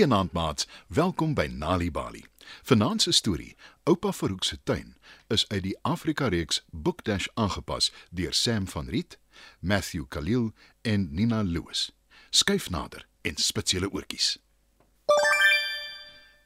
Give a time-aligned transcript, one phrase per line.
[0.00, 2.22] Goeienaand maats, welkom by Nali Bali.
[2.62, 4.94] Vanaand se storie, Oupa Farouk se tuin,
[5.28, 9.18] is uit die Afrika reeks Bookdash aangepas deur Sam van Riet,
[9.60, 11.90] Matthew Khalil en Nina Lewis.
[12.30, 14.38] Skyf nader en spits julle oortjies.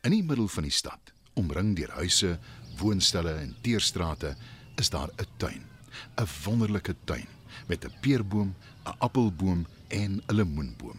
[0.02, 2.32] In die middel van die stad, omring deur huise,
[2.80, 4.32] woonstelle en teerstrate,
[4.82, 5.62] is daar 'n tuin.
[6.18, 7.28] 'n Wonderlike tuin
[7.68, 10.98] met 'n peerboom, 'n appelboom en 'n lemoenboom.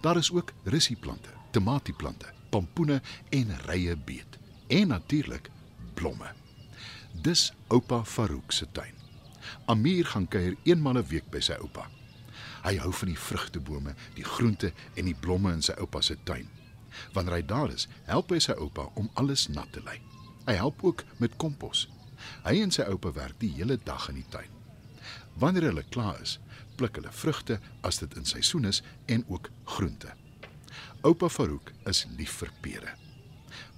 [0.00, 4.38] Daar is ook russieplante, tomatieplante, pompoene en rye beet
[4.72, 5.50] en natuurlik
[5.94, 6.32] blomme.
[7.12, 8.94] Dis oupa Farouk se tuin.
[9.66, 11.88] Amir gaan kuier eenmal 'n week by sy oupa.
[12.62, 16.48] Hy hou van die vrugtebome, die groente en die blomme in sy oupa se tuin.
[17.12, 20.00] Wanneer hy daar is, help hy sy oupa om alles nat te lê.
[20.46, 21.88] Hy help ook met kompos.
[22.44, 24.50] Hy en sy oupa werk die hele dag in die tuin.
[25.38, 26.38] Wanneer hulle klaar is,
[26.76, 30.21] pluk hulle vrugte as dit in seisoen is en ook groente.
[31.02, 32.94] Oupa Farouk is lief vir pere.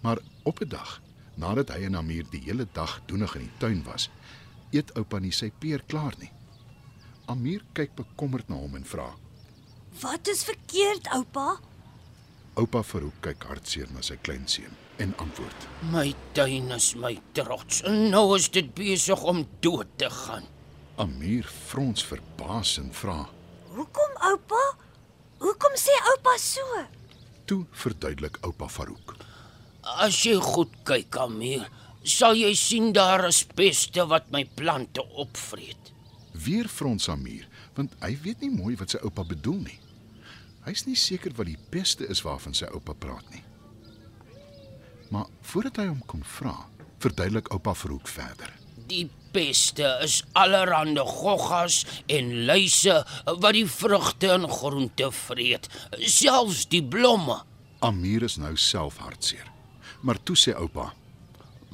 [0.02, 1.00] Maar op 'n dag,
[1.34, 4.10] nadat hy en Amir die hele dag doenig in die tuin was,
[4.70, 6.30] eet oupa nie sy peer klaar nie.
[7.26, 9.14] Amir kyk bekommerd na hom en vra:
[10.00, 11.60] Wat is verkeerd, oupa?
[12.54, 18.10] Oupa Farouk kyk hartseer na sy kleinseun en antwoord: My tuin is my trots en
[18.10, 20.46] nou is dit besig om dood te gaan.
[20.96, 23.24] Amir frons verbaas en vra:
[23.74, 24.62] Hoekom, oupa?
[25.64, 26.84] Hoekom sê oupa so?
[27.46, 29.16] "Toe verduidelik oupa Farouk:
[29.82, 31.70] As jy goed kyk, Amir,
[32.04, 35.92] sal jy sien daar is peste wat my plante opvreet.
[36.33, 39.80] Weer frons Amir, want hy weet nie mooi wat sy oupa bedoel nie.
[40.66, 43.44] Hy's nie seker wat die peste is waarvan sy oupa praat nie.
[45.10, 46.68] Maar voordat hy hom kon vra,
[46.98, 48.52] verduidelik oupa Farouk verder.
[48.94, 55.66] Die peste is allerhande goggas en luise wat die vrugte en groente vreet,
[55.98, 57.40] selfs die blomme.
[57.83, 59.48] Amir is nou self hartseer.
[60.06, 60.92] Maar toe sê oupa: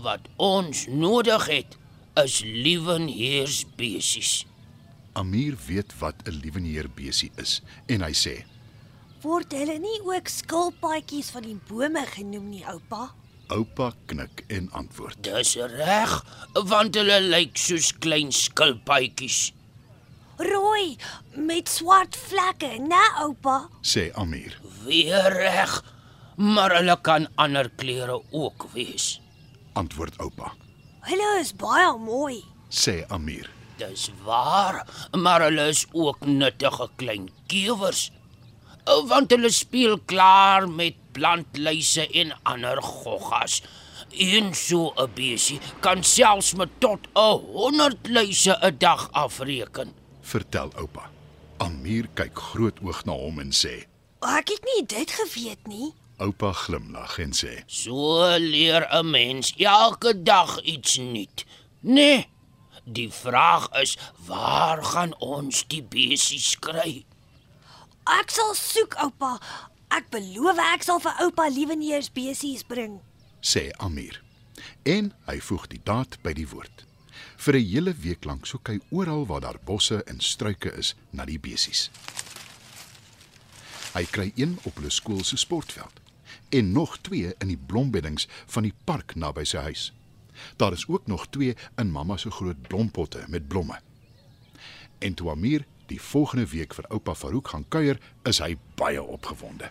[0.01, 1.77] Wat ons nodig het
[2.25, 4.47] is liewenheersbesies.
[5.13, 8.45] "Amir weet wat 'n lieweneer besie is" en hy sê:
[9.21, 13.13] Word hulle nie ook skilpaadjies van die bome genoem nie, oupa?
[13.51, 16.13] Oupa knik en antwoord: Dis reg,
[16.71, 19.51] want hulle lyk soos klein skilpaadjies.
[20.41, 20.97] Rooi
[21.37, 23.67] met swart vlekke, né, oupa?
[23.83, 24.55] sê Amir.
[24.85, 25.75] Weer reg,
[26.37, 29.19] maar hulle kan ander kleure ook wees.
[29.75, 30.55] Antwoord oupa.
[31.11, 32.39] Hulle is baie mooi.
[32.71, 33.51] Sê Amir.
[33.81, 34.85] Dis waar,
[35.17, 38.11] maar hulle is ook nuttige klein kewers.
[39.11, 43.63] Want hulle speel klaar met plantluise en ander goggas.
[44.11, 49.95] En so 'n besie kan selfs met tot 'n 100 luise 'n dag afreken.
[50.21, 51.11] Vertel oupa.
[51.59, 53.87] Amir kyk groot oog na hom en sê:
[54.21, 55.95] Ek het nie dit geweet nie.
[56.17, 61.45] Oupa glimlag en sê: So leer 'n mens elke dag iets nuut.
[61.81, 62.29] Nee.
[62.85, 67.05] Die vraag is, waar gaan ons die besies kry?
[68.19, 69.37] Ek sal soek, oupa.
[69.91, 73.01] Ek beloof ek sal vir oupa lieweneers besies bring.
[73.43, 74.23] sê Amir.
[74.85, 76.85] En hy voeg die daad by die woord.
[77.37, 81.25] Vir 'n hele week lank soek hy oral waar daar bosse en struike is na
[81.25, 81.91] die besies.
[83.95, 86.01] Hy kry een op hulle skool se sportveld
[86.51, 89.93] en nog twee in die blombeddings van die park naby sy huis.
[90.57, 93.81] Daar is ook nog twee in mamma se groot blompotte met blomme.
[94.99, 99.71] En toe Amir die volgende week vir oupa Farouk gaan kuier, is hy baie opgewonde.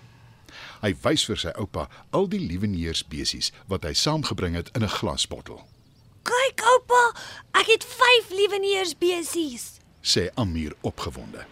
[0.83, 5.63] Hy wys vir sy oupa al die lieweneersbesies wat hy saamgebring het in 'n glasbottel,
[6.23, 7.03] Kyk, oupa,
[7.57, 9.79] ek het 5 lieweneers besies.
[10.01, 11.45] sê Amir opgewonde.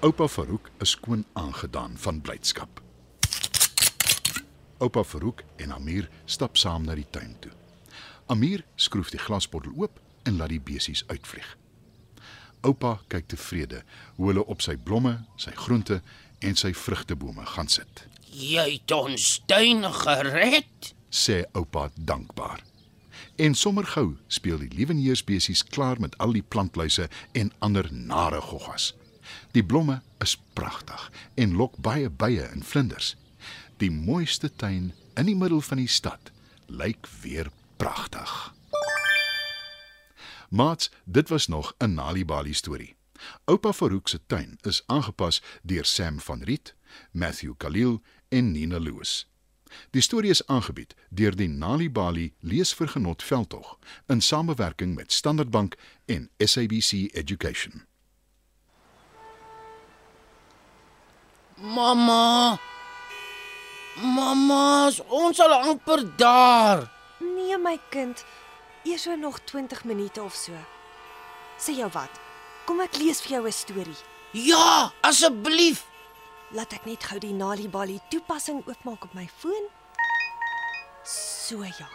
[0.00, 2.80] Oupa Farouk is skoon aangedaan van blydskap.
[4.78, 7.52] Oupa Farouk en Amir stap saam na die tuin toe.
[8.26, 11.56] Amir skroef die glasbottel oop en laat die besies uitvlieg.
[12.62, 13.82] Oupa kyk tevrede
[14.16, 16.00] hoe hulle op sy blomme, sy groente
[16.42, 18.04] en sy vrugtebome gaan sit.
[18.32, 20.94] Jy het ons tuin gered.
[21.12, 22.62] sê oupa dankbaar.
[23.36, 28.92] En sommer gou speel die lieweneersbesies klaar met al die plantluise en ander nare goggas.
[29.52, 33.16] Die blomme is pragtig en lok baie bye en vlinders.
[33.76, 36.32] Die mooiste tuin in die middel van die stad
[36.68, 38.54] lyk weer pragtig.
[40.52, 42.96] Maats, dit was nog 'n Nali Bali storie.
[43.44, 46.74] Oupa Farouk se tuin is aangepas deur Sam van Riet,
[47.12, 49.28] Matthew Khalil en Nina Lewis.
[49.90, 55.74] Die storie is aangebied deur die Nali Bali Leesvergenot Veldtog in samewerking met Standard Bank
[56.04, 57.86] en SABC Education.
[61.54, 62.58] Mamma.
[63.94, 66.92] Mamma, ons al amper daar.
[67.20, 68.24] Nee my kind,
[68.84, 70.52] eers so nog 20 minute of so.
[71.58, 72.20] Sê jou wat?
[72.66, 74.00] Kom ek lees vir jou 'n storie.
[74.32, 75.84] Ja, asseblief.
[76.50, 79.68] Laat ek net gou die Nali Bali toepassing oopmaak op my foon.
[81.04, 81.88] So ja.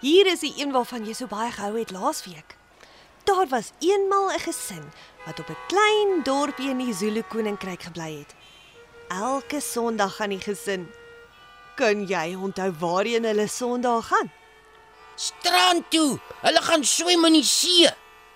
[0.00, 2.56] Hier is die een waarvan jy so baie gehou het laasweek.
[3.24, 4.92] Daar was eenmal 'n gesin
[5.26, 8.34] wat op 'n klein dorpie in die Zulu koninkryk gebly het.
[9.08, 10.88] Elke Sondag gaan die gesin.
[11.76, 14.32] Kan jy onthou waarheen hulle Sondag gaan?
[15.18, 16.20] Strand toe.
[16.40, 17.90] Hulle gaan swem in die see.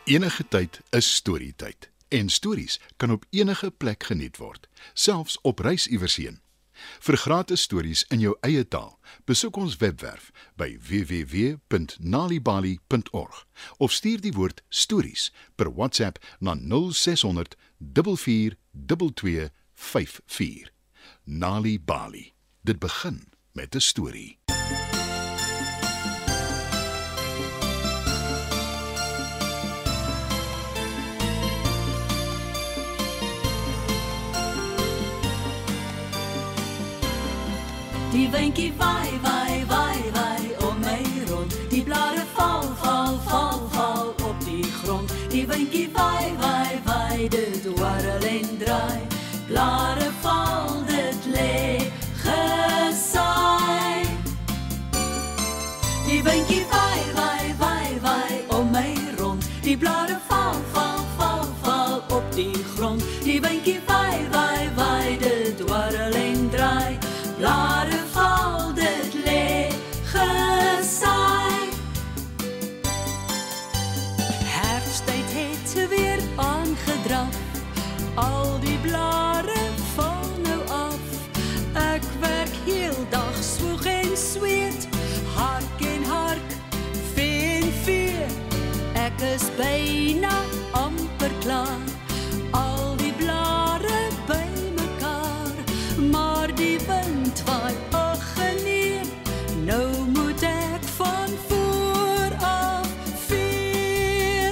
[0.05, 5.87] Enige tyd is storietyd en stories kan op enige plek geniet word, selfs op reis
[5.87, 6.41] iewers heen.
[7.07, 8.99] Vir gratis stories in jou eie taal,
[9.31, 13.47] besoek ons webwerf by www.nalibali.org
[13.79, 20.73] of stuur die woord stories per WhatsApp na 0600 442 54.
[21.25, 22.33] Nali Bali.
[22.61, 24.42] Dit begin met 'n storie.
[38.13, 41.55] Die windjie waai waai waai waai om my rond.
[41.71, 45.13] Die blare val val val val op die grond.
[45.33, 49.01] Die windjie waai waai waai dit warrel en draai.
[49.49, 51.92] Blare val dit lê
[89.23, 90.33] is byna
[90.73, 91.87] amper klaar.
[92.51, 95.55] Al die blare bymekaar,
[96.11, 98.27] maar die wind waai ag
[98.65, 99.01] nee.
[99.65, 102.89] Nou moet ek van voor af
[103.27, 104.51] vee.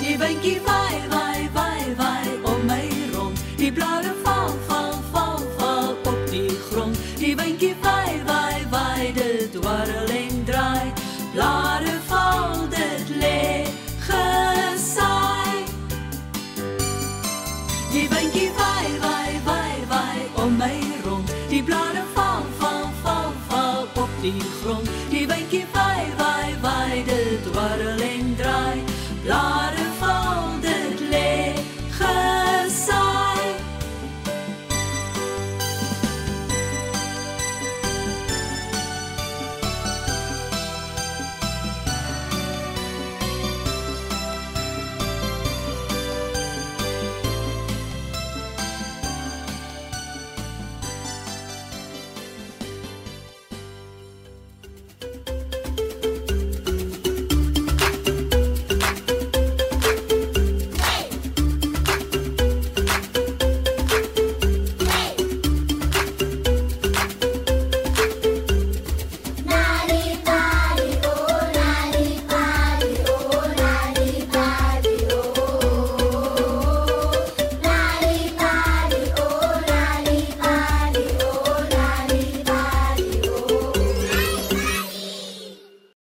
[0.00, 3.38] Die windjie waai waai waai waai om my rond.
[3.56, 4.14] Die blare
[17.92, 21.32] Die windjie waai waai waai waai om my rond.
[21.50, 25.01] Die blare val val val val op die grond.